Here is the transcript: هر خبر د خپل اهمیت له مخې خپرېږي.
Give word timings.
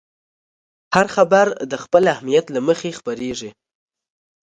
هر 0.95 1.07
خبر 1.15 1.47
د 1.71 1.73
خپل 1.83 2.03
اهمیت 2.13 2.45
له 2.55 2.59
مخې 2.67 2.89
خپرېږي. 2.99 3.51